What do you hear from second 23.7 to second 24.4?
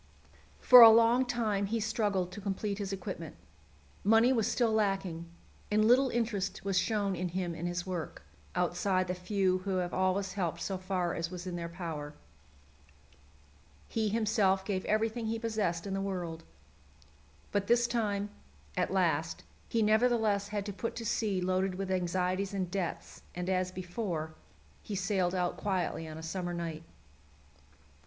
before,